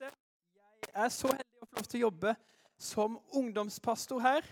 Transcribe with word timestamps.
Jeg 0.00 1.02
er 1.06 1.10
så 1.12 1.30
heldig 1.32 1.62
å 1.62 1.66
få 1.66 1.78
lov 1.78 1.86
til 1.90 1.98
å 1.98 2.06
jobbe 2.06 2.34
som 2.78 3.16
ungdomspastor 3.34 4.22
her. 4.22 4.46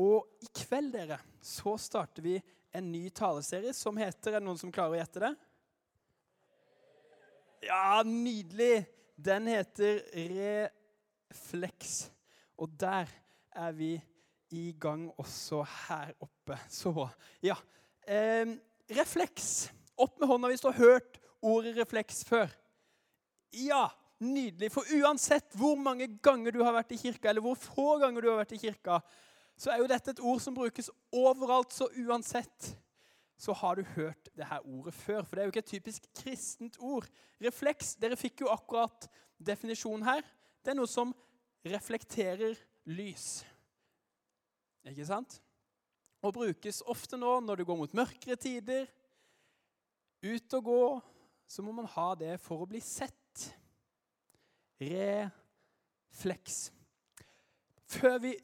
Og 0.00 0.26
i 0.42 0.48
kveld, 0.64 0.92
dere, 0.96 1.20
så 1.42 1.76
starter 1.78 2.24
vi 2.24 2.38
en 2.74 2.88
ny 2.90 3.06
taleserie 3.14 3.70
som 3.76 3.98
heter 4.00 4.34
Er 4.34 4.42
det 4.42 4.46
noen 4.48 4.58
som 4.58 4.72
klarer 4.74 4.96
å 4.96 4.98
gjette 4.98 5.22
det? 5.22 5.32
Ja, 7.68 8.02
nydelig! 8.06 8.86
Den 9.14 9.46
heter 9.46 10.00
Refleks. 11.30 12.10
Og 12.58 12.74
der 12.80 13.06
er 13.54 13.72
vi 13.78 13.92
i 14.54 14.72
gang 14.80 15.06
også 15.18 15.62
her 15.86 16.12
oppe. 16.22 16.58
Så 16.70 16.90
ja. 17.42 17.56
Eh, 18.06 18.56
refleks. 18.90 19.70
Opp 19.96 20.18
med 20.18 20.28
hånda 20.28 20.50
hvis 20.50 20.62
du 20.62 20.68
har 20.72 20.82
hørt 20.82 21.20
ordet 21.44 21.76
refleks 21.78 22.24
før. 22.26 22.50
Ja, 23.54 23.86
nydelig. 24.24 24.70
For 24.74 24.88
uansett 24.98 25.54
hvor 25.58 25.76
mange 25.80 26.08
ganger 26.24 26.54
du 26.54 26.62
har 26.64 26.74
vært 26.76 26.94
i 26.96 27.00
kirka, 27.00 27.30
eller 27.30 27.44
hvor 27.44 27.58
få 27.60 27.98
ganger 28.02 28.24
du 28.24 28.30
har 28.32 28.40
vært 28.40 28.56
i 28.56 28.62
kirka, 28.62 29.00
så 29.56 29.70
er 29.70 29.82
jo 29.82 29.90
dette 29.90 30.14
et 30.14 30.22
ord 30.24 30.40
som 30.42 30.56
brukes 30.56 30.90
overalt, 31.14 31.74
så 31.74 31.86
uansett 32.02 32.72
så 33.38 33.52
har 33.52 33.76
du 33.76 33.84
hørt 33.94 34.28
det 34.36 34.46
her 34.48 34.64
ordet 34.66 34.94
før. 34.94 35.22
For 35.22 35.36
det 35.36 35.42
er 35.42 35.48
jo 35.48 35.54
ikke 35.54 35.64
et 35.64 35.72
typisk 35.72 36.06
kristent 36.16 36.78
ord. 36.80 37.06
Refleks, 37.42 37.94
dere 38.00 38.18
fikk 38.18 38.44
jo 38.44 38.52
akkurat 38.52 39.08
definisjonen 39.42 40.06
her. 40.06 40.22
Det 40.64 40.72
er 40.72 40.78
noe 40.78 40.90
som 40.90 41.12
reflekterer 41.66 42.56
lys. 42.90 43.42
Ikke 44.88 45.06
sant? 45.08 45.38
Og 46.24 46.34
brukes 46.36 46.80
ofte 46.88 47.18
nå 47.20 47.38
når 47.44 47.60
det 47.60 47.66
går 47.68 47.80
mot 47.80 47.96
mørkere 47.96 48.36
tider. 48.40 48.86
Ut 50.24 50.56
og 50.56 50.64
gå, 50.64 50.84
så 51.46 51.62
må 51.64 51.74
man 51.76 51.88
ha 51.96 52.14
det 52.16 52.38
for 52.40 52.64
å 52.64 52.68
bli 52.68 52.80
sett. 52.80 53.23
Refleks. 54.84 56.68
Før 57.88 58.18
vi 58.22 58.34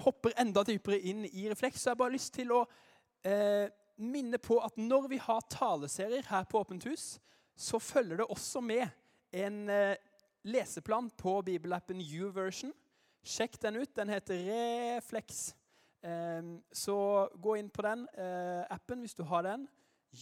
hopper 0.00 0.34
enda 0.40 0.62
dypere 0.66 1.00
inn 1.10 1.24
i 1.26 1.48
refleks, 1.50 1.82
så 1.82 1.90
har 1.90 1.96
jeg 1.96 2.02
bare 2.02 2.14
lyst 2.14 2.34
til 2.36 2.52
å 2.54 2.60
eh, 3.26 3.66
minne 4.00 4.38
på 4.40 4.58
at 4.64 4.78
når 4.80 5.08
vi 5.12 5.18
har 5.20 5.48
taleserier 5.52 6.26
her 6.30 6.46
på 6.48 6.60
Åpent 6.62 6.86
hus, 6.88 7.18
så 7.56 7.80
følger 7.82 8.22
det 8.22 8.28
også 8.32 8.62
med 8.64 8.86
en 9.36 9.68
eh, 9.68 9.96
leseplan 10.48 11.10
på 11.20 11.40
bibelappen 11.46 12.00
YouVersion. 12.00 12.72
Sjekk 13.20 13.58
den 13.60 13.82
ut. 13.82 13.92
Den 13.96 14.08
heter 14.08 14.40
Refleks. 14.46 15.50
Eh, 16.02 16.54
så 16.72 16.96
gå 17.36 17.58
inn 17.60 17.68
på 17.68 17.84
den 17.84 18.06
eh, 18.16 18.64
appen 18.72 19.04
hvis 19.04 19.18
du 19.18 19.26
har 19.28 19.44
den. 19.48 19.68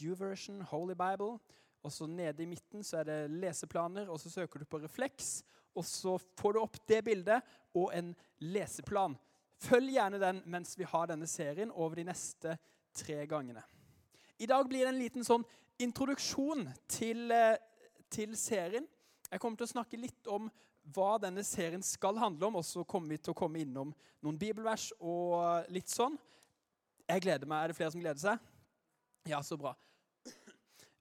YouVersion, 0.03 0.62
Holy 0.73 0.97
Bible. 0.99 1.39
Og 1.87 1.93
så 1.95 2.09
Nede 2.11 2.43
i 2.43 2.51
midten 2.51 2.83
så 2.84 2.99
er 3.01 3.06
det 3.09 3.19
leseplaner, 3.31 4.09
og 4.11 4.19
så 4.21 4.31
søker 4.31 4.61
du 4.61 4.67
på 4.67 4.81
refleks. 4.83 5.45
Og 5.79 5.87
så 5.87 6.17
får 6.39 6.55
du 6.55 6.61
opp 6.61 6.79
det 6.91 7.01
bildet 7.07 7.57
og 7.79 7.93
en 7.95 8.12
leseplan. 8.43 9.17
Følg 9.62 9.95
gjerne 9.97 10.21
den 10.23 10.43
mens 10.51 10.77
vi 10.79 10.87
har 10.87 11.09
denne 11.11 11.27
serien 11.31 11.73
over 11.75 11.98
de 11.98 12.07
neste 12.11 12.57
tre 12.95 13.25
gangene. 13.31 13.62
I 14.39 14.47
dag 14.47 14.69
blir 14.71 14.87
det 14.87 14.93
en 14.93 15.01
liten 15.01 15.27
sånn 15.27 15.47
introduksjon 15.83 16.67
til, 16.91 17.31
eh, 17.33 17.59
til 18.11 18.37
serien. 18.39 18.87
Jeg 19.31 19.41
kommer 19.41 19.59
til 19.59 19.67
å 19.67 19.75
snakke 19.75 19.99
litt 20.01 20.27
om 20.31 20.51
hva 20.95 21.19
denne 21.21 21.45
serien 21.45 21.83
skal 21.83 22.17
handle 22.17 22.47
om, 22.47 22.56
og 22.56 22.65
så 22.65 22.84
kommer 22.87 23.09
vi 23.09 23.19
til 23.19 23.34
å 23.34 23.37
komme 23.37 23.61
innom 23.61 23.93
noen 24.23 24.39
bibelvers 24.39 24.93
og 25.01 25.69
litt 25.75 25.91
sånn. 25.93 26.17
Jeg 27.09 27.25
gleder 27.25 27.47
meg. 27.47 27.65
Er 27.65 27.69
det 27.69 27.77
flere 27.77 27.93
som 27.93 28.01
gleder 28.01 28.21
seg? 28.21 28.39
Ja, 29.29 29.43
så 29.43 29.59
bra. 29.61 29.75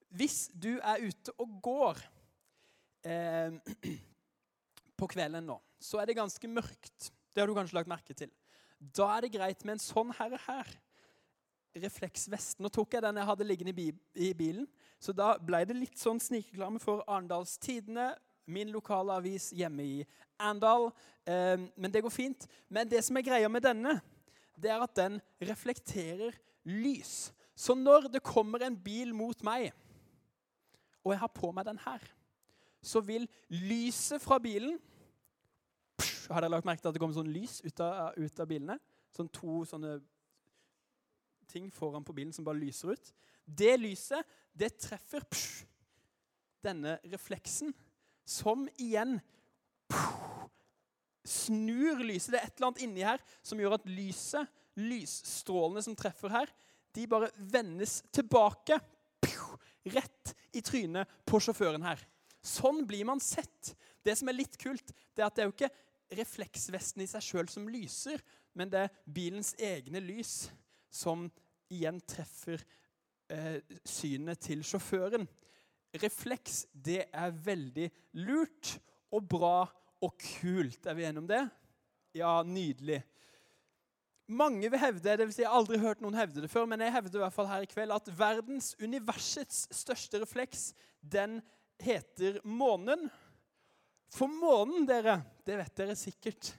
Hvis 0.10 0.48
du 0.54 0.78
er 0.80 1.04
ute 1.04 1.34
og 1.38 1.58
går 1.64 2.02
eh, 3.04 3.52
på 4.98 5.10
kvelden 5.12 5.46
nå, 5.48 5.58
så 5.80 6.02
er 6.02 6.10
det 6.10 6.18
ganske 6.18 6.50
mørkt. 6.50 7.12
Det 7.34 7.42
har 7.42 7.50
du 7.50 7.56
kanskje 7.58 7.78
lagt 7.78 7.92
merke 7.92 8.16
til. 8.18 8.32
Da 8.80 9.10
er 9.16 9.26
det 9.26 9.34
greit 9.36 9.64
med 9.66 9.78
en 9.78 9.84
sånn 9.84 10.14
herre 10.18 10.40
her. 10.48 10.70
Refleksvest. 11.78 12.58
Nå 12.62 12.72
tok 12.74 12.96
jeg 12.96 13.06
den 13.06 13.20
jeg 13.20 13.30
hadde 13.30 13.48
liggende 13.48 13.74
i 14.18 14.32
bilen, 14.38 14.66
så 15.00 15.14
da 15.14 15.36
ble 15.38 15.62
det 15.70 15.78
litt 15.78 16.02
sånn 16.02 16.22
snikreklame 16.22 16.82
for 16.82 17.04
Arendals 17.06 17.58
Tidende, 17.62 18.16
min 18.48 18.72
lokale 18.72 19.18
avis 19.20 19.52
hjemme 19.54 19.84
i 19.84 19.98
Arendal. 20.40 20.90
Eh, 21.28 21.58
men 21.76 21.94
det 21.94 22.02
går 22.06 22.14
fint. 22.14 22.48
Men 22.72 22.90
det 22.90 23.04
som 23.06 23.18
er 23.20 23.26
greia 23.28 23.50
med 23.52 23.66
denne, 23.66 23.98
det 24.58 24.72
er 24.74 24.82
at 24.82 24.96
den 24.98 25.20
reflekterer 25.44 26.38
lys. 26.66 27.34
Så 27.58 27.76
når 27.78 28.08
det 28.14 28.26
kommer 28.26 28.64
en 28.64 28.78
bil 28.78 29.14
mot 29.18 29.44
meg 29.46 29.74
og 31.08 31.14
jeg 31.14 31.22
har 31.22 31.32
på 31.32 31.54
meg 31.56 31.64
den 31.64 31.80
her, 31.80 32.02
så 32.84 33.00
vil 33.00 33.24
lyset 33.48 34.20
fra 34.22 34.38
bilen 34.44 34.76
Har 36.28 36.44
dere 36.44 36.52
lagt 36.52 36.68
merke 36.68 36.84
til 36.84 36.92
at 36.92 36.98
det 36.98 37.02
kommer 37.02 37.16
sånn 37.16 37.32
lys 37.32 37.60
ut 37.66 37.82
av, 37.84 38.18
ut 38.18 38.40
av 38.44 38.50
bilene? 38.50 38.78
Sånn 39.16 39.30
to 39.34 39.62
sånne 39.68 39.98
ting 41.48 41.70
foran 41.72 42.04
på 42.04 42.16
bilen 42.16 42.34
som 42.36 42.46
bare 42.48 42.60
lyser 42.60 42.92
ut. 42.96 43.12
Det 43.48 43.78
lyset, 43.80 44.28
det 44.52 44.74
treffer 44.82 45.24
psh, 45.32 45.64
denne 46.66 46.98
refleksen, 47.08 47.72
som 48.28 48.66
igjen 48.76 49.18
psh, 49.88 50.50
snur 51.28 52.04
lyset. 52.04 52.34
Det 52.34 52.42
er 52.42 52.50
et 52.50 52.58
eller 52.58 52.72
annet 52.72 52.84
inni 52.84 53.06
her 53.08 53.24
som 53.46 53.60
gjør 53.62 53.78
at 53.78 53.88
lyset, 53.88 54.52
lysstrålene 54.78 55.82
som 55.84 55.96
treffer 55.98 56.34
her, 56.34 56.52
de 56.96 57.08
bare 57.10 57.32
vendes 57.38 58.02
tilbake 58.14 58.78
rett 59.94 60.34
i 60.56 60.62
trynet 60.66 61.10
på 61.28 61.40
sjåføren 61.42 61.86
her. 61.86 62.02
Sånn 62.44 62.84
blir 62.88 63.06
man 63.08 63.22
sett. 63.24 63.74
Det 64.04 64.16
som 64.18 64.30
er 64.30 64.38
litt 64.38 64.56
kult, 64.60 64.94
det 65.16 65.24
er 65.24 65.28
at 65.28 65.36
det 65.38 65.44
er 65.44 65.50
jo 65.50 65.56
ikke 65.56 65.74
refleksvesten 66.16 67.04
i 67.04 67.10
seg 67.10 67.24
sjøl 67.24 67.50
som 67.52 67.68
lyser, 67.72 68.22
men 68.58 68.72
det 68.72 68.86
er 68.86 68.96
bilens 69.04 69.54
egne 69.60 70.02
lys 70.04 70.48
som 70.94 71.28
igjen 71.74 72.00
treffer 72.08 72.64
eh, 73.34 73.60
synet 73.86 74.42
til 74.48 74.64
sjåføren. 74.66 75.28
Refleks, 75.98 76.66
det 76.72 77.08
er 77.12 77.36
veldig 77.44 77.90
lurt 78.24 78.78
og 79.14 79.28
bra 79.30 79.60
og 80.04 80.18
kult. 80.40 80.86
Er 80.86 80.98
vi 80.98 81.06
enige 81.08 81.24
om 81.24 81.30
det? 81.30 81.44
Ja, 82.18 82.42
nydelig. 82.46 83.02
Mange 84.28 84.68
vil 84.68 84.82
hevde 84.82 85.14
det 85.16 85.28
vil 85.28 85.32
si 85.36 85.44
jeg 85.46 85.48
har 85.48 85.56
aldri 85.56 85.78
hørt 85.80 86.02
noen 86.04 86.18
hevde 86.18 86.44
det 86.44 86.52
før, 86.52 86.66
men 86.68 86.82
jeg 86.84 86.92
hevder 86.92 87.22
i 87.22 87.24
hvert 87.24 87.36
fall 87.36 87.48
her 87.48 87.64
i 87.64 87.70
kveld 87.72 87.96
at 87.96 88.10
verdens, 88.12 88.74
universets 88.84 89.68
største 89.72 90.20
refleks, 90.20 90.74
den 91.00 91.40
heter 91.80 92.42
månen. 92.44 93.08
For 94.14 94.32
månen, 94.32 94.86
dere, 94.88 95.20
det 95.46 95.58
vet 95.60 95.76
dere 95.76 95.96
sikkert 96.00 96.54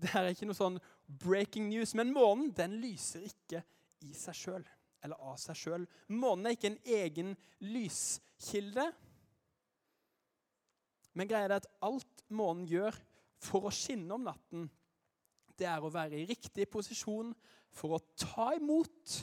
Det 0.00 0.10
er 0.16 0.30
ikke 0.32 0.48
noe 0.48 0.56
sånn 0.56 0.78
breaking 1.20 1.68
news, 1.68 1.92
men 1.98 2.12
månen 2.14 2.52
den 2.56 2.78
lyser 2.80 3.26
ikke 3.26 3.60
i 4.06 4.14
seg 4.16 4.36
sjøl. 4.38 4.64
Eller 5.04 5.20
av 5.20 5.36
seg 5.40 5.58
sjøl. 5.58 5.84
Månen 6.08 6.48
er 6.48 6.56
ikke 6.56 6.70
en 6.70 6.78
egen 6.96 7.34
lyskilde. 7.68 8.86
Men 11.12 11.28
greia 11.28 11.50
er 11.50 11.56
at 11.58 11.68
alt 11.84 12.24
månen 12.32 12.64
gjør 12.70 12.96
for 13.44 13.68
å 13.68 13.74
skinne 13.74 14.14
om 14.14 14.24
natten, 14.24 14.68
det 15.60 15.68
er 15.68 15.84
å 15.84 15.92
være 15.92 16.16
i 16.16 16.26
riktig 16.28 16.64
posisjon 16.72 17.34
for 17.76 17.96
å 17.96 18.04
ta 18.16 18.50
imot 18.56 19.16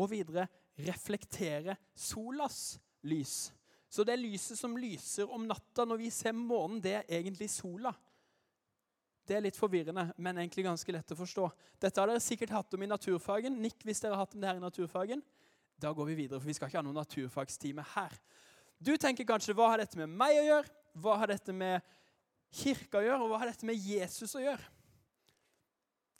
og 0.00 0.10
videre 0.12 0.46
reflektere 0.80 1.76
solas 1.96 2.74
lys. 3.08 3.50
Så 3.90 4.04
det 4.06 4.20
lyset 4.20 4.58
som 4.58 4.76
lyser 4.78 5.30
om 5.34 5.48
natta 5.50 5.84
når 5.88 5.98
vi 6.04 6.12
ser 6.14 6.36
månen, 6.36 6.78
det 6.82 6.94
er 7.00 7.08
egentlig 7.18 7.50
sola. 7.50 7.90
Det 9.26 9.36
er 9.36 9.44
litt 9.44 9.58
forvirrende, 9.58 10.08
men 10.18 10.38
egentlig 10.38 10.64
ganske 10.66 10.94
lett 10.94 11.12
å 11.14 11.18
forstå. 11.18 11.48
Dette 11.82 12.00
har 12.00 12.10
dere 12.10 12.22
sikkert 12.22 12.54
hatt 12.54 12.74
om 12.74 12.82
i 12.82 12.90
naturfagen. 12.90 13.58
Nikk 13.62 13.82
hvis 13.86 14.02
dere 14.02 14.14
har 14.14 14.24
hatt 14.24 14.34
om 14.34 14.42
det 14.42 14.48
her 14.50 14.58
i 14.58 14.62
naturfagen. 14.62 15.22
Da 15.80 15.92
går 15.96 16.10
vi 16.10 16.16
videre, 16.22 16.40
for 16.40 16.50
vi 16.50 16.54
skal 16.54 16.70
ikke 16.70 16.80
ha 16.80 16.86
noen 16.86 16.98
naturfagstime 16.98 17.84
her. 17.94 18.14
Du 18.80 18.94
tenker 18.96 19.26
kanskje 19.28 19.54
hva 19.58 19.72
har 19.72 19.82
dette 19.82 19.98
med 20.00 20.10
meg 20.10 20.38
å 20.38 20.46
gjøre? 20.46 20.74
Hva 21.00 21.16
har 21.20 21.30
dette 21.30 21.54
med 21.54 21.84
kirka 22.62 23.00
å 23.00 23.04
gjøre? 23.04 23.20
Og 23.24 23.32
hva 23.32 23.42
har 23.42 23.50
dette 23.50 23.68
med 23.68 23.78
Jesus 23.78 24.34
å 24.38 24.42
gjøre? 24.42 24.70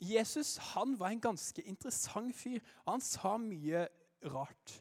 Jesus 0.01 0.55
han 0.71 0.95
var 0.97 1.13
en 1.13 1.21
ganske 1.21 1.63
interessant 1.67 2.35
fyr. 2.35 2.61
Han 2.87 3.03
sa 3.05 3.35
mye 3.41 3.85
rart 4.31 4.77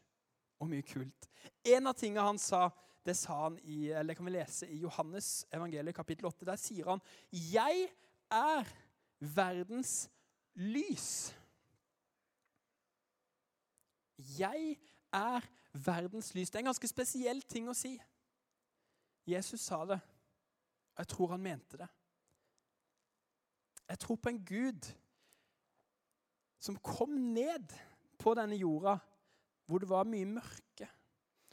og 0.61 0.69
mye 0.71 0.85
kult. 0.85 1.29
En 1.65 1.91
av 1.91 1.97
tingene 1.99 2.25
han 2.25 2.41
sa, 2.41 2.69
det 3.07 3.17
sa 3.17 3.43
han 3.43 3.59
i, 3.65 3.89
eller 3.97 4.15
kan 4.15 4.27
vi 4.27 4.35
lese 4.35 4.69
i 4.69 4.81
Johannes 4.83 5.47
evangeliet 5.53 5.97
kapittel 5.97 6.27
8. 6.29 6.47
Der 6.47 6.57
sier 6.57 6.89
han 6.91 7.01
'Jeg 7.33 7.89
er 8.31 8.65
verdens 9.21 10.11
lys'. 10.55 11.35
Jeg 14.39 14.79
er 15.13 15.41
verdens 15.73 16.35
lys. 16.35 16.51
Det 16.51 16.57
er 16.57 16.59
en 16.59 16.73
ganske 16.73 16.89
spesiell 16.89 17.43
ting 17.43 17.69
å 17.69 17.75
si. 17.75 18.01
Jesus 19.27 19.61
sa 19.61 19.85
det. 19.85 20.01
Jeg 20.99 21.09
tror 21.09 21.27
han 21.27 21.43
mente 21.43 21.77
det. 21.77 21.89
Jeg 23.89 23.99
tror 23.99 24.17
på 24.17 24.29
en 24.29 24.45
Gud 24.45 24.87
som 26.61 26.77
kom 26.77 27.11
ned 27.11 27.73
på 28.19 28.35
denne 28.35 28.57
jorda 28.57 28.99
hvor 29.67 29.79
det 29.79 29.89
var 29.89 30.05
mye 30.05 30.27
mørke. 30.27 30.89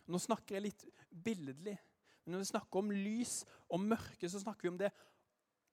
Nå 0.08 0.20
snakker 0.22 0.58
jeg 0.58 0.66
litt 0.68 0.86
billedlig. 1.24 1.78
Men 2.26 2.36
når 2.36 2.44
vi 2.44 2.50
snakker 2.52 2.80
om 2.80 2.92
lys 2.92 3.42
og 3.70 3.80
mørke, 3.80 4.30
så 4.30 4.42
snakker 4.42 4.68
vi 4.68 4.74
om 4.74 4.80
det 4.82 4.92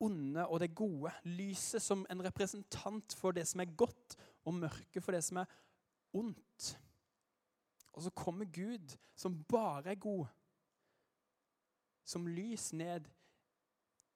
onde 0.05 0.47
og 0.47 0.61
det 0.61 0.75
gode. 0.75 1.13
Lyset 1.25 1.83
som 1.83 2.07
en 2.11 2.25
representant 2.25 3.15
for 3.19 3.35
det 3.35 3.47
som 3.49 3.61
er 3.61 3.77
godt, 3.77 4.17
og 4.45 4.55
mørket 4.55 5.03
for 5.03 5.17
det 5.17 5.25
som 5.25 5.41
er 5.43 5.51
ondt. 6.13 6.75
Og 7.93 8.03
så 8.03 8.11
kommer 8.11 8.45
Gud, 8.45 8.97
som 9.17 9.45
bare 9.45 9.91
er 9.91 9.95
god, 9.95 10.27
som 12.05 12.27
lys 12.27 12.73
ned 12.73 13.09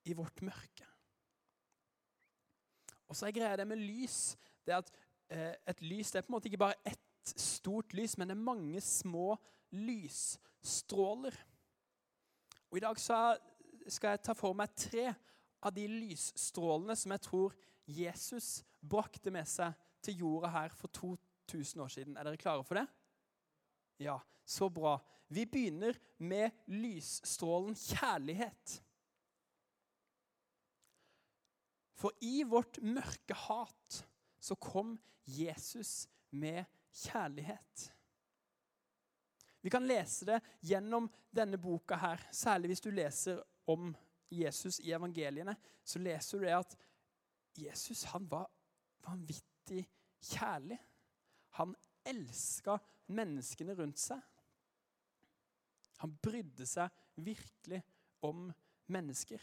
i 0.04 0.12
vårt 0.12 0.42
mørke. 0.42 0.86
Og 3.08 3.16
så 3.16 3.26
er 3.26 3.36
greia 3.36 3.56
det 3.56 3.66
med 3.66 3.80
lys 3.80 4.36
det 4.66 4.76
at 4.76 4.90
eh, 5.32 5.54
et 5.68 5.82
lys 5.82 6.12
det 6.12 6.20
er 6.20 6.26
på 6.26 6.32
en 6.32 6.36
måte 6.36 6.50
ikke 6.50 6.60
bare 6.60 6.80
ett 6.84 7.07
stort 7.68 7.92
lys, 7.92 8.16
men 8.16 8.30
det 8.30 8.36
er 8.36 8.46
mange 8.48 8.80
små 8.80 9.36
lysstråler. 9.76 11.34
Og 12.70 12.78
I 12.78 12.84
dag 12.84 13.00
skal 13.00 14.14
jeg 14.14 14.22
ta 14.24 14.34
for 14.36 14.56
meg 14.56 14.72
tre 14.76 15.10
av 15.60 15.74
de 15.76 15.84
lysstrålene 15.90 16.96
som 16.96 17.12
jeg 17.12 17.24
tror 17.26 17.56
Jesus 17.88 18.62
brakte 18.80 19.32
med 19.34 19.48
seg 19.48 19.76
til 20.04 20.22
jorda 20.22 20.52
her 20.54 20.72
for 20.72 20.92
2000 20.96 21.84
år 21.84 21.92
siden. 21.92 22.16
Er 22.16 22.24
dere 22.24 22.40
klare 22.40 22.64
for 22.64 22.80
det? 22.80 22.86
Ja, 24.00 24.16
så 24.48 24.70
bra. 24.72 24.96
Vi 25.28 25.44
begynner 25.44 25.98
med 26.24 26.56
lysstrålen 26.72 27.76
kjærlighet. 27.76 28.78
For 31.98 32.16
i 32.24 32.46
vårt 32.48 32.80
mørke 32.80 33.36
hat 33.36 34.02
så 34.40 34.56
kom 34.56 34.96
Jesus 35.26 36.06
med 36.30 36.64
kjærlighet. 36.94 37.88
Vi 39.60 39.70
kan 39.70 39.86
lese 39.86 40.26
det 40.28 40.38
gjennom 40.64 41.08
denne 41.34 41.58
boka 41.60 41.98
her, 41.98 42.22
særlig 42.32 42.72
hvis 42.72 42.84
du 42.84 42.90
leser 42.94 43.40
om 43.68 43.90
Jesus 44.30 44.78
i 44.80 44.92
evangeliene. 44.96 45.56
Så 45.84 45.98
leser 45.98 46.38
du 46.38 46.46
det 46.46 46.54
at 46.56 46.76
Jesus 47.58 48.04
han 48.12 48.28
var 48.30 48.46
vanvittig 49.04 49.82
kjærlig. 50.30 50.78
Han 51.58 51.74
elska 52.06 52.78
menneskene 53.12 53.74
rundt 53.76 54.00
seg. 54.00 54.20
Han 55.98 56.14
brydde 56.22 56.66
seg 56.68 56.92
virkelig 57.26 57.80
om 58.24 58.46
mennesker. 58.92 59.42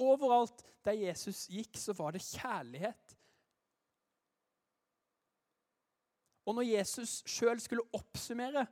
Overalt 0.00 0.64
der 0.84 0.96
Jesus 0.98 1.44
gikk, 1.52 1.76
så 1.78 1.94
var 1.94 2.14
det 2.14 2.24
kjærlighet. 2.24 3.03
Og 6.44 6.58
når 6.58 6.68
Jesus 6.68 7.22
sjøl 7.28 7.60
skulle 7.62 7.86
oppsummere 7.96 8.66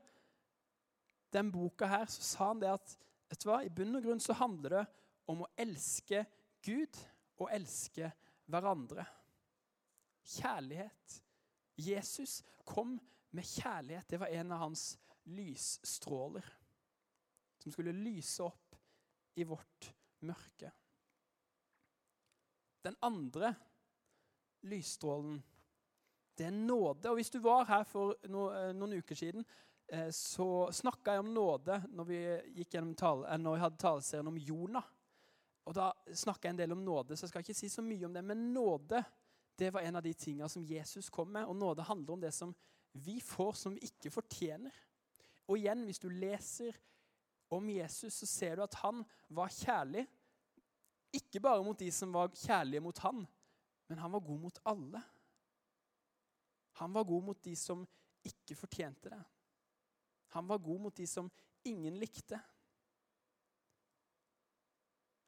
den 1.33 1.49
boka 1.53 1.89
her, 1.89 2.07
så 2.11 2.25
sa 2.25 2.51
han 2.51 2.61
det 2.61 2.73
at 2.73 2.97
vet 3.31 3.41
du 3.41 3.49
hva, 3.49 3.63
i 3.65 3.73
bunn 3.73 3.97
og 3.97 4.05
grunn 4.05 4.21
så 4.21 4.37
handler 4.37 4.77
det 4.77 4.85
om 5.33 5.45
å 5.45 5.51
elske 5.61 6.25
Gud 6.65 6.99
og 7.41 7.49
elske 7.55 8.11
hverandre. 8.53 9.07
Kjærlighet. 10.23 11.17
Jesus 11.81 12.43
kom 12.69 12.99
med 13.33 13.49
kjærlighet. 13.49 14.11
Det 14.11 14.21
var 14.21 14.35
en 14.37 14.53
av 14.53 14.67
hans 14.67 14.85
lysstråler 15.33 16.47
som 17.63 17.73
skulle 17.73 17.95
lyse 17.95 18.43
opp 18.45 18.77
i 19.39 19.47
vårt 19.49 19.89
mørke. 20.27 20.71
Den 22.83 22.97
andre 23.07 23.55
lysstrålen, 24.67 25.39
det 26.39 26.47
er 26.47 26.55
nåde. 26.55 27.11
Og 27.11 27.15
Hvis 27.15 27.31
du 27.31 27.39
var 27.41 27.65
her 27.69 27.85
for 27.85 28.17
eh, 28.25 28.73
noen 28.75 28.99
uker 28.99 29.19
siden, 29.19 29.45
eh, 29.89 30.11
så 30.11 30.69
snakka 30.73 31.17
jeg 31.17 31.25
om 31.25 31.33
nåde 31.35 31.83
når 31.93 32.09
vi, 32.09 32.21
gikk 32.59 32.77
tale, 32.97 33.27
eh, 33.29 33.39
når 33.39 33.57
jeg 33.57 33.65
hadde 33.67 33.83
taleserien 33.83 34.31
om 34.33 34.39
Jonah. 34.39 34.85
Og 35.65 35.75
Da 35.75 35.93
snakka 36.15 36.49
jeg 36.49 36.55
en 36.55 36.63
del 36.63 36.73
om 36.73 36.85
nåde, 36.85 37.17
så 37.17 37.25
jeg 37.25 37.29
skal 37.35 37.45
ikke 37.45 37.55
si 37.55 37.69
så 37.69 37.83
mye 37.83 38.07
om 38.07 38.15
det. 38.15 38.25
Men 38.25 38.53
nåde 38.55 39.05
det 39.59 39.71
var 39.71 39.81
en 39.81 39.97
av 39.97 40.03
de 40.03 40.15
tinga 40.15 40.49
som 40.49 40.65
Jesus 40.65 41.11
kom 41.11 41.29
med. 41.29 41.45
Og 41.45 41.57
nåde 41.57 41.83
handler 41.83 42.13
om 42.13 42.21
det 42.21 42.33
som 42.35 42.55
vi 42.93 43.21
får 43.21 43.53
som 43.53 43.75
vi 43.75 43.87
ikke 43.87 44.11
fortjener. 44.11 44.73
Og 45.49 45.59
igjen, 45.59 45.85
hvis 45.85 46.01
du 46.03 46.09
leser 46.09 46.77
om 47.53 47.69
Jesus, 47.69 48.15
så 48.15 48.27
ser 48.27 48.57
du 48.57 48.65
at 48.65 48.75
han 48.81 49.05
var 49.29 49.53
kjærlig. 49.53 50.07
Ikke 51.13 51.41
bare 51.41 51.65
mot 51.65 51.79
de 51.79 51.91
som 51.93 52.13
var 52.15 52.33
kjærlige 52.33 52.81
mot 52.81 52.99
han, 53.05 53.27
men 53.89 53.99
han 53.99 54.13
var 54.13 54.25
god 54.25 54.39
mot 54.41 54.61
alle. 54.65 55.03
Han 56.81 56.93
var 56.93 57.05
god 57.05 57.25
mot 57.25 57.43
de 57.45 57.57
som 57.57 57.85
ikke 58.25 58.57
fortjente 58.57 59.11
det. 59.11 59.23
Han 60.33 60.49
var 60.49 60.59
god 60.59 60.81
mot 60.81 60.97
de 60.97 61.07
som 61.07 61.31
ingen 61.69 61.99
likte. 62.01 62.41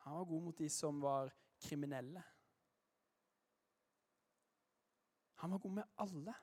Han 0.05 0.15
var 0.15 0.25
god 0.25 0.43
mot 0.43 0.59
de 0.59 0.71
som 0.71 1.01
var 1.01 1.33
kriminelle. 1.61 2.23
Han 5.35 5.51
var 5.51 5.59
god 5.59 5.73
med 5.73 5.85
alle. 5.97 6.35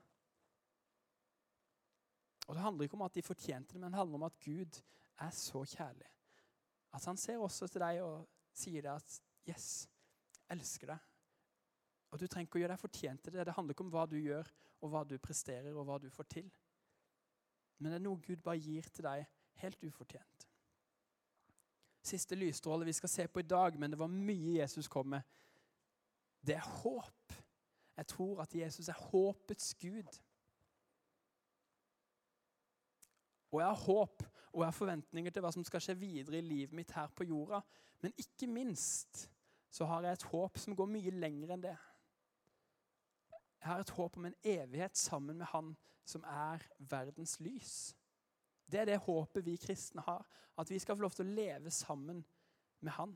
Og 2.47 2.55
Det 2.55 2.63
handler 2.63 2.83
ikke 2.83 2.93
om 2.99 3.01
at 3.01 3.15
de 3.15 3.21
fortjente 3.21 3.73
det, 3.73 3.81
men 3.81 3.91
det 3.91 3.97
handler 3.97 4.15
om 4.15 4.23
at 4.23 4.39
Gud 4.39 4.81
er 5.17 5.29
så 5.29 5.63
kjærlig. 5.65 6.09
At 6.93 7.05
han 7.05 7.17
ser 7.17 7.37
også 7.37 7.67
til 7.67 7.81
deg 7.81 8.01
og 8.03 8.27
sier 8.53 8.81
det 8.81 8.91
at 8.91 9.21
Yes, 9.49 9.89
elsker 10.53 10.91
deg. 10.91 10.97
Og 12.11 12.19
Du 12.19 12.27
trenger 12.27 12.45
ikke 12.45 12.59
å 12.59 12.61
gjøre 12.61 12.75
deg 12.75 12.81
fortjent 12.81 13.23
til 13.23 13.33
det. 13.33 13.45
Det 13.47 13.55
handler 13.55 13.73
ikke 13.73 13.85
om 13.87 13.93
hva 13.93 14.03
du 14.05 14.17
gjør, 14.19 14.51
og 14.81 14.89
hva 14.89 15.03
du 15.07 15.17
presterer, 15.21 15.73
og 15.75 15.85
hva 15.85 15.97
du 16.01 16.09
får 16.09 16.27
til. 16.37 16.47
Men 17.79 17.91
det 17.91 17.99
er 17.99 18.05
noe 18.05 18.21
Gud 18.21 18.41
bare 18.43 18.61
gir 18.61 18.89
til 18.93 19.05
deg 19.05 19.25
helt 19.61 19.85
ufortjent. 19.85 20.47
Siste 22.01 22.35
lysstråle 22.35 22.85
vi 22.85 22.97
skal 22.97 23.09
se 23.09 23.27
på 23.29 23.43
i 23.43 23.47
dag, 23.47 23.77
men 23.79 23.93
det 23.93 23.99
var 23.99 24.09
mye 24.11 24.57
Jesus 24.57 24.89
kom 24.89 25.13
med. 25.13 25.21
Det 26.41 26.55
er 26.57 26.65
håp. 26.81 27.33
Jeg 27.97 28.07
tror 28.09 28.41
at 28.41 28.55
Jesus 28.55 28.89
er 28.89 28.97
håpets 29.11 29.75
Gud. 29.81 30.19
Og 33.51 33.59
jeg 33.61 33.67
har 33.67 33.83
håp 33.85 34.23
og 34.51 34.63
jeg 34.63 34.67
har 34.67 34.75
forventninger 34.75 35.31
til 35.31 35.43
hva 35.43 35.51
som 35.53 35.63
skal 35.63 35.83
skje 35.83 35.95
videre 35.99 36.41
i 36.41 36.43
livet 36.45 36.75
mitt 36.75 36.91
her 36.95 37.11
på 37.15 37.27
jorda. 37.27 37.61
Men 38.03 38.15
ikke 38.19 38.49
minst 38.51 39.29
så 39.71 39.87
har 39.87 40.03
jeg 40.03 40.17
et 40.17 40.27
håp 40.33 40.59
som 40.59 40.75
går 40.75 40.89
mye 40.91 41.13
lenger 41.15 41.53
enn 41.55 41.63
det. 41.63 41.77
Jeg 43.61 43.69
har 43.69 43.79
et 43.79 43.89
håp 43.89 44.17
om 44.17 44.25
en 44.25 44.37
evighet 44.43 44.97
sammen 44.97 45.37
med 45.37 45.45
Han 45.45 45.75
som 46.05 46.23
er 46.25 46.63
verdens 46.79 47.39
lys. 47.39 47.95
Det 48.65 48.79
er 48.79 48.85
det 48.89 49.01
håpet 49.05 49.45
vi 49.45 49.55
kristne 49.61 50.01
har. 50.01 50.25
At 50.57 50.69
vi 50.69 50.79
skal 50.79 50.97
få 50.97 51.05
lov 51.05 51.13
til 51.13 51.27
å 51.27 51.35
leve 51.35 51.71
sammen 51.71 52.23
med 52.81 52.91
Han. 52.97 53.13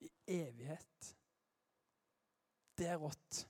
I 0.00 0.10
evighet. 0.26 1.16
Det 2.78 2.86
er 2.86 3.00
rått. 3.00 3.42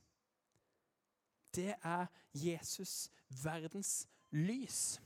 Det 1.55 1.75
er 1.75 2.07
Jesus, 2.33 3.11
verdens 3.43 4.09
lys. 4.31 5.01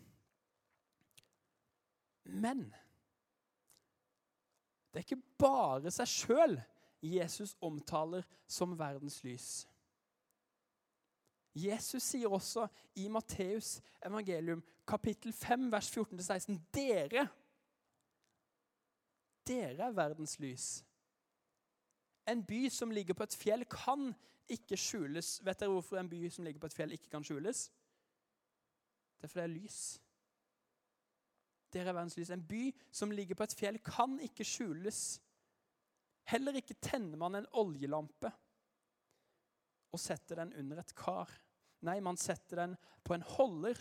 Men 2.24 2.68
det 4.92 5.00
er 5.00 5.06
ikke 5.08 5.24
bare 5.42 5.90
seg 5.90 6.08
sjøl 6.08 6.58
Jesus 7.04 7.56
omtaler 7.64 8.24
som 8.46 8.76
verdens 8.78 9.18
lys. 9.24 9.64
Jesus 11.54 12.02
sier 12.02 12.32
også 12.34 12.66
i 12.98 13.06
Matteus 13.08 13.78
evangelium 14.02 14.62
kapittel 14.86 15.32
5 15.32 15.70
vers 15.72 15.90
14-16 15.96 16.58
Dere 16.74 17.28
Dere 19.46 19.86
er 19.86 19.94
verdens 19.94 20.38
lys. 20.40 20.84
En 22.26 22.40
by 22.44 22.68
som 22.72 22.90
ligger 22.90 23.14
på 23.14 23.26
et 23.26 23.36
fjell, 23.36 23.66
kan 23.68 24.14
ikke 24.48 24.78
skjules. 24.80 25.36
Vet 25.44 25.60
dere 25.60 25.74
hvorfor 25.74 26.00
en 26.00 26.08
by 26.08 26.22
som 26.32 26.46
ligger 26.46 26.62
på 26.62 26.70
et 26.70 26.76
fjell, 26.76 26.94
ikke 26.96 27.10
kan 27.12 27.26
skjules? 27.26 27.66
Det 29.18 29.28
er 29.28 29.32
fordi 29.32 29.42
det 29.42 29.50
er 29.50 29.52
lys. 29.52 29.80
Dere 31.74 31.92
er 31.92 31.98
verdens 31.98 32.16
lys. 32.16 32.32
En 32.32 32.46
by 32.48 32.62
som 32.88 33.12
ligger 33.12 33.36
på 33.36 33.44
et 33.44 33.56
fjell, 33.58 33.78
kan 33.84 34.16
ikke 34.24 34.48
skjules. 34.48 35.02
Heller 36.32 36.56
ikke 36.56 36.78
tenner 36.80 37.20
man 37.20 37.36
en 37.36 37.50
oljelampe 37.52 38.32
og 39.92 40.00
setter 40.00 40.40
den 40.40 40.54
under 40.58 40.80
et 40.80 40.94
kar. 40.96 41.30
Nei, 41.84 41.98
man 42.00 42.16
setter 42.20 42.62
den 42.62 42.76
på 43.04 43.14
en 43.14 43.26
holder 43.34 43.80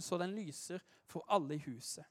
så 0.00 0.18
den 0.18 0.34
lyser 0.36 0.82
for 1.08 1.24
alle 1.28 1.54
i 1.54 1.64
huset. 1.66 2.04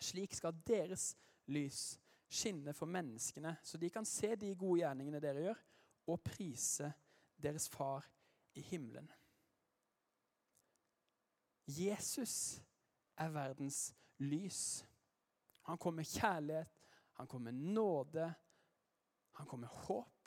Slik 0.00 0.34
skal 0.34 0.56
deres 0.66 1.12
lys 1.52 1.98
skinne 2.30 2.72
for 2.74 2.86
menneskene, 2.86 3.56
så 3.62 3.78
de 3.78 3.90
kan 3.90 4.06
se 4.06 4.34
de 4.38 4.54
gode 4.54 4.80
gjerningene 4.80 5.20
dere 5.22 5.44
gjør, 5.44 5.62
og 6.10 6.22
prise 6.24 6.92
deres 7.36 7.68
far 7.70 8.06
i 8.58 8.62
himmelen. 8.70 9.08
Jesus 11.70 12.60
er 13.18 13.30
verdens 13.30 13.92
lys. 14.18 14.84
Han 15.68 15.78
kom 15.78 15.94
med 16.00 16.08
kjærlighet, 16.08 16.70
han 17.20 17.26
kom 17.26 17.42
med 17.42 17.54
nåde, 17.54 18.34
han 19.38 19.46
kom 19.46 19.60
med 19.60 19.68
håp. 19.68 20.19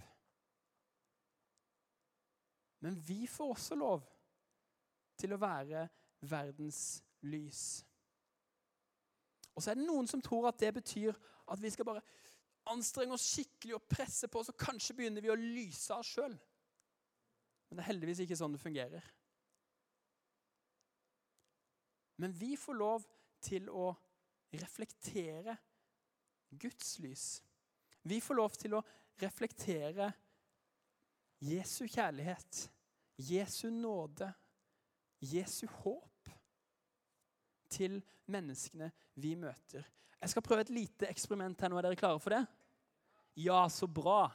Men 2.84 2.98
vi 3.08 3.24
får 3.28 3.54
også 3.54 3.78
lov 3.80 4.04
til 5.20 5.34
å 5.34 5.40
være 5.40 5.86
verdens 6.28 7.00
lys. 7.24 7.64
Og 9.54 9.64
så 9.64 9.72
er 9.72 9.80
det 9.80 9.88
noen 9.88 10.10
som 10.10 10.22
tror 10.24 10.50
at 10.50 10.60
det 10.60 10.74
betyr 10.76 11.16
at 11.54 11.62
vi 11.62 11.72
skal 11.72 11.88
bare 11.88 12.04
anstrenge 12.72 13.16
oss 13.16 13.26
skikkelig 13.36 13.78
og 13.78 13.88
presse 13.92 14.28
på, 14.32 14.44
så 14.44 14.56
kanskje 14.56 14.96
begynner 14.98 15.24
vi 15.24 15.32
å 15.32 15.40
lyse 15.40 15.96
av 15.96 16.04
sjøl. 16.08 16.36
Men 17.68 17.80
det 17.80 17.84
er 17.84 17.92
heldigvis 17.92 18.24
ikke 18.24 18.38
sånn 18.40 18.56
det 18.56 18.62
fungerer. 18.62 19.08
Men 22.22 22.36
vi 22.38 22.54
får 22.60 22.78
lov 22.78 23.08
til 23.44 23.72
å 23.72 23.90
reflektere 24.54 25.56
Guds 26.52 26.98
lys. 27.04 27.28
Vi 28.04 28.20
får 28.22 28.38
lov 28.38 28.60
til 28.60 28.78
å 28.78 28.84
reflektere 29.24 30.12
Jesu 31.44 31.88
kjærlighet, 31.88 32.68
Jesu 33.18 33.70
nåde, 33.70 34.34
Jesu 35.22 35.68
håp 35.68 36.30
til 37.70 38.02
menneskene 38.26 38.92
vi 39.16 39.36
møter. 39.36 39.84
Jeg 40.22 40.30
skal 40.30 40.42
prøve 40.42 40.62
et 40.62 40.70
lite 40.70 41.10
eksperiment 41.10 41.62
her 41.62 41.70
nå. 41.70 41.78
Er 41.78 41.82
dere 41.82 42.00
klare 42.00 42.20
for 42.20 42.34
det? 42.34 42.46
Ja, 43.36 43.68
så 43.70 43.88
bra. 43.88 44.32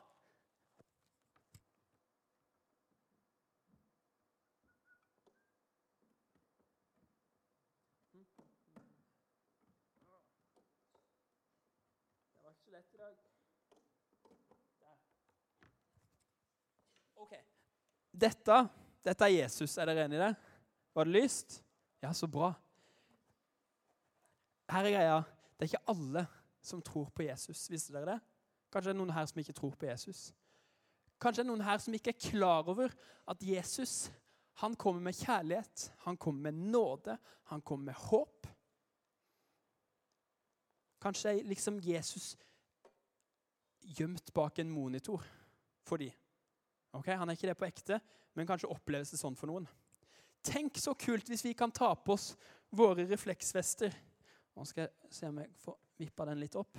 Det 17.31 17.58
Dette, 18.19 18.63
dette 19.05 19.27
er 19.27 19.35
Jesus. 19.37 19.77
Er 19.79 19.91
dere 19.91 20.07
enig 20.09 20.19
i 20.19 20.25
det? 20.25 20.33
Var 20.97 21.09
det 21.09 21.15
lyst? 21.15 21.61
Ja, 22.03 22.13
så 22.13 22.27
bra. 22.31 22.53
Her 24.69 24.89
er 24.89 24.97
greia. 24.97 25.21
Det 25.57 25.67
er 25.67 25.73
ikke 25.73 25.95
alle 25.95 26.25
som 26.63 26.83
tror 26.85 27.09
på 27.15 27.27
Jesus. 27.27 27.69
Visste 27.71 27.95
dere 27.95 28.17
det? 28.17 28.19
Kanskje 28.73 28.91
det 28.91 28.97
er 28.97 29.01
noen 29.01 29.17
her 29.17 29.29
som 29.31 29.41
ikke 29.41 29.57
tror 29.57 29.77
på 29.79 29.89
Jesus. 29.89 30.29
Kanskje 31.19 31.43
det 31.43 31.47
er 31.47 31.53
noen 31.53 31.67
her 31.67 31.79
som 31.83 31.95
ikke 31.97 32.13
er 32.15 32.25
klar 32.31 32.69
over 32.69 32.93
at 33.29 33.45
Jesus 33.45 34.09
han 34.59 34.75
kommer 34.75 35.01
med 35.01 35.15
kjærlighet, 35.15 35.93
han 36.03 36.17
kommer 36.17 36.51
med 36.51 36.53
nåde, 36.73 37.15
han 37.45 37.61
kommer 37.63 37.85
med 37.85 37.95
håp. 37.95 38.47
Kanskje 41.01 41.31
er 41.31 41.45
liksom 41.47 41.79
Jesus 41.79 42.33
gjemt 43.81 44.33
bak 44.35 44.59
en 44.59 44.71
monitor 44.71 45.23
for 45.87 45.97
dem. 45.97 46.11
Okay, 46.97 47.17
han 47.19 47.29
er 47.29 47.37
ikke 47.37 47.51
det 47.51 47.59
på 47.59 47.69
ekte, 47.69 47.99
men 48.35 48.49
kanskje 48.49 48.71
oppleves 48.73 49.13
det 49.13 49.21
sånn 49.21 49.37
for 49.37 49.51
noen. 49.51 49.67
Tenk 50.45 50.79
så 50.81 50.95
kult 50.97 51.29
hvis 51.29 51.45
vi 51.45 51.55
kan 51.59 51.73
ta 51.75 51.91
på 51.95 52.15
oss 52.15 52.31
våre 52.71 53.05
refleksvester. 53.09 53.93
Nå 54.57 54.65
skal 54.69 54.87
jeg 54.87 55.15
se 55.15 55.29
om 55.29 55.41
jeg 55.43 55.51
får 55.63 55.77
vippa 56.01 56.27
den 56.31 56.41
litt 56.41 56.57
opp. 56.59 56.79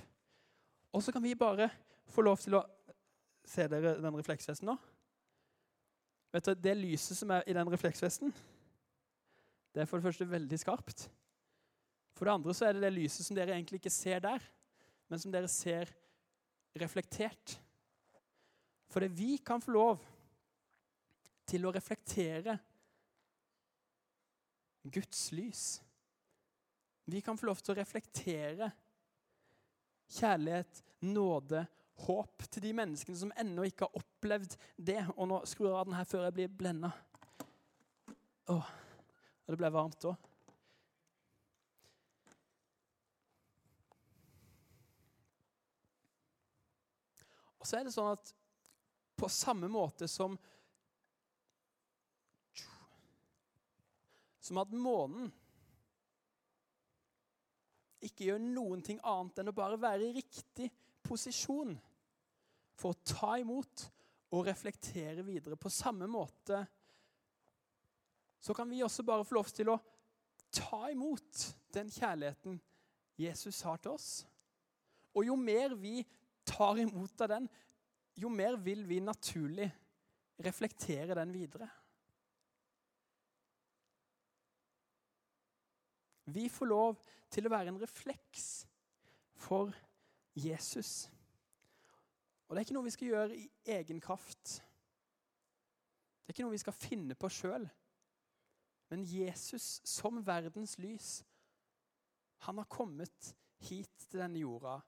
Og 0.90 1.04
så 1.04 1.14
kan 1.14 1.22
vi 1.22 1.36
bare 1.38 1.70
få 2.10 2.24
lov 2.26 2.40
til 2.42 2.58
å 2.58 2.66
Se 3.50 3.64
dere 3.66 3.96
den 3.98 4.14
refleksvesten 4.14 4.68
nå? 4.68 4.74
Vet 6.30 6.46
du, 6.46 6.52
Det 6.54 6.74
lyset 6.76 7.18
som 7.18 7.32
er 7.34 7.46
i 7.48 7.54
den 7.56 7.70
refleksvesten, 7.72 8.30
det 9.74 9.82
er 9.82 9.88
for 9.88 9.98
det 9.98 10.06
første 10.06 10.26
veldig 10.28 10.58
skarpt. 10.60 11.06
For 12.14 12.28
det 12.28 12.34
andre 12.36 12.54
så 12.54 12.68
er 12.68 12.76
det 12.76 12.84
det 12.84 12.92
lyset 12.94 13.26
som 13.26 13.34
dere 13.38 13.56
egentlig 13.56 13.80
ikke 13.80 13.92
ser 13.94 14.22
der, 14.22 14.44
men 15.08 15.18
som 15.18 15.32
dere 15.32 15.50
ser 15.50 15.90
reflektert. 16.78 17.56
For 18.90 19.04
det 19.04 19.12
vi 19.14 19.36
kan 19.46 19.62
få 19.62 19.74
lov 19.74 20.02
til 21.50 21.66
å 21.66 21.72
reflektere 21.74 22.56
Guds 24.82 25.28
lys. 25.36 25.64
Vi 27.10 27.20
kan 27.20 27.38
få 27.38 27.50
lov 27.50 27.60
til 27.60 27.74
å 27.74 27.78
reflektere 27.78 28.70
kjærlighet, 30.10 30.80
nåde, 31.06 31.64
håp 32.06 32.46
til 32.48 32.64
de 32.64 32.72
menneskene 32.76 33.18
som 33.18 33.32
ennå 33.38 33.66
ikke 33.68 33.86
har 33.86 34.00
opplevd 34.00 34.56
det. 34.76 35.02
Og 35.16 35.28
nå 35.30 35.42
skrur 35.48 35.70
jeg 35.70 35.78
av 35.78 35.90
den 35.90 35.98
her 35.98 36.08
før 36.08 36.26
jeg 36.26 36.36
blir 36.38 36.58
blenda. 36.62 36.90
Åh, 38.50 38.72
og 39.46 39.52
det 39.52 39.60
ble 39.60 39.72
varmt 39.74 40.08
òg. 40.10 40.26
Og 47.60 47.68
så 47.68 47.76
er 47.78 47.86
det 47.86 47.92
sånn 47.94 48.14
at 48.16 48.32
på 49.20 49.28
samme 49.28 49.68
måte 49.68 50.08
som 50.08 50.38
Som 54.40 54.58
at 54.58 54.72
månen 54.74 55.28
ikke 58.02 58.30
gjør 58.30 58.40
noen 58.42 58.80
ting 58.82 58.98
annet 59.06 59.38
enn 59.38 59.50
å 59.52 59.54
bare 59.54 59.76
være 59.78 60.08
i 60.08 60.14
riktig 60.16 60.66
posisjon 61.04 61.76
for 62.80 62.96
å 62.96 63.04
ta 63.12 63.36
imot 63.38 63.84
og 64.32 64.48
reflektere 64.48 65.22
videre. 65.26 65.60
På 65.60 65.70
samme 65.70 66.08
måte 66.10 66.64
så 68.40 68.56
kan 68.56 68.72
vi 68.72 68.80
også 68.82 69.04
bare 69.06 69.26
få 69.28 69.36
lov 69.36 69.52
til 69.52 69.70
å 69.70 69.78
ta 70.50 70.86
imot 70.90 71.44
den 71.76 71.92
kjærligheten 71.92 72.58
Jesus 73.20 73.60
har 73.68 73.78
til 73.84 73.94
oss. 73.94 74.10
Og 75.12 75.26
jo 75.28 75.36
mer 75.36 75.76
vi 75.78 76.00
tar 76.48 76.80
imot 76.80 77.20
av 77.20 77.34
den, 77.34 77.50
jo 78.16 78.28
mer 78.28 78.56
vil 78.56 78.82
vi 78.88 79.00
naturlig 79.00 79.68
reflektere 80.44 81.14
den 81.14 81.32
videre. 81.32 81.68
Vi 86.24 86.48
får 86.48 86.66
lov 86.66 86.98
til 87.30 87.46
å 87.46 87.52
være 87.52 87.72
en 87.72 87.80
refleks 87.80 88.66
for 89.34 89.72
Jesus. 90.34 91.10
Og 92.46 92.54
Det 92.54 92.60
er 92.60 92.66
ikke 92.66 92.76
noe 92.76 92.86
vi 92.86 92.94
skal 92.94 93.10
gjøre 93.10 93.36
i 93.38 93.48
egen 93.78 94.00
kraft. 94.02 94.56
Det 96.20 96.30
er 96.30 96.34
ikke 96.34 96.46
noe 96.46 96.54
vi 96.54 96.62
skal 96.62 96.76
finne 96.76 97.16
på 97.18 97.30
sjøl. 97.30 97.66
Men 98.90 99.06
Jesus 99.06 99.80
som 99.86 100.18
verdens 100.26 100.76
lys, 100.82 101.20
han 102.46 102.58
har 102.58 102.66
kommet 102.70 103.34
hit 103.68 104.06
til 104.08 104.22
denne 104.22 104.42
jorda. 104.42 104.80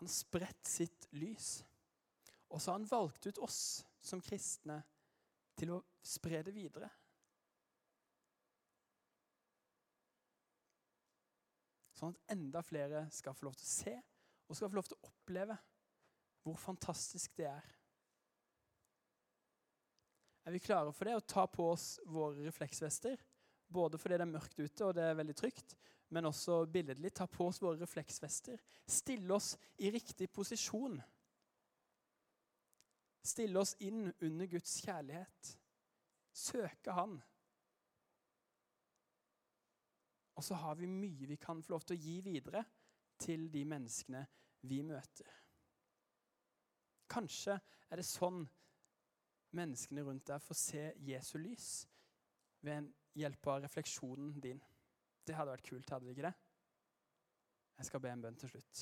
Han 0.00 0.08
spredt 0.08 0.66
sitt 0.66 1.06
lys. 1.12 1.60
Og 2.48 2.60
så 2.60 2.72
har 2.72 2.78
han 2.78 2.88
valgt 2.88 3.26
ut 3.26 3.38
oss 3.44 3.60
som 4.00 4.22
kristne 4.24 4.80
til 5.60 5.74
å 5.76 5.82
spre 6.00 6.40
det 6.46 6.54
videre. 6.56 6.88
Sånn 12.00 12.16
at 12.16 12.32
enda 12.32 12.62
flere 12.64 13.04
skal 13.12 13.36
få 13.36 13.50
lov 13.50 13.58
til 13.60 13.68
å 13.68 13.74
se 13.74 13.94
og 14.48 14.56
skal 14.56 14.72
få 14.72 14.78
lov 14.80 14.88
til 14.88 14.96
å 14.96 15.10
oppleve 15.10 15.58
hvor 16.40 16.56
fantastisk 16.56 17.36
det 17.36 17.50
er. 17.50 17.66
Er 20.48 20.56
vi 20.56 20.62
klare 20.64 20.94
for 20.96 21.06
det 21.06 21.18
å 21.18 21.26
ta 21.28 21.44
på 21.44 21.68
oss 21.74 21.98
våre 22.08 22.46
refleksvester? 22.46 23.20
Både 23.68 24.00
fordi 24.00 24.16
det 24.16 24.24
er 24.24 24.32
mørkt 24.32 24.56
ute 24.58 24.88
og 24.88 24.96
det 24.96 25.04
er 25.06 25.18
veldig 25.20 25.36
trygt, 25.38 25.76
men 26.10 26.26
også 26.26 26.64
billedlig. 26.66 27.12
Ta 27.14 27.26
på 27.26 27.46
oss 27.48 27.60
våre 27.62 27.80
refleksvester. 27.80 28.58
Stille 28.86 29.34
oss 29.34 29.54
i 29.78 29.90
riktig 29.90 30.30
posisjon. 30.34 30.98
Stille 33.22 33.60
oss 33.60 33.76
inn 33.84 34.08
under 34.20 34.46
Guds 34.50 34.80
kjærlighet. 34.82 35.56
Søke 36.32 36.94
Han. 36.96 37.18
Og 40.34 40.44
så 40.44 40.56
har 40.56 40.74
vi 40.74 40.88
mye 40.88 41.28
vi 41.28 41.36
kan 41.36 41.62
få 41.62 41.74
lov 41.74 41.82
til 41.84 41.98
å 41.98 42.00
gi 42.00 42.20
videre 42.24 42.64
til 43.20 43.50
de 43.52 43.64
menneskene 43.68 44.22
vi 44.70 44.80
møter. 44.82 45.28
Kanskje 47.10 47.58
er 47.90 48.00
det 48.00 48.06
sånn 48.06 48.46
menneskene 49.58 50.04
rundt 50.06 50.28
deg 50.30 50.42
får 50.42 50.58
se 50.58 50.84
Jesu 51.04 51.34
lys 51.42 51.68
ved 52.64 52.88
hjelp 53.18 53.50
av 53.50 53.64
refleksjonen 53.66 54.38
din. 54.40 54.62
Det 55.30 55.36
hadde 55.38 55.52
vært 55.54 55.68
kult, 55.68 55.90
hadde 55.94 56.08
det 56.08 56.16
ikke 56.16 56.24
det? 56.26 56.32
Jeg 57.78 57.86
skal 57.86 58.00
be 58.02 58.10
en 58.10 58.22
bønn 58.24 58.38
til 58.40 58.50
slutt. 58.50 58.80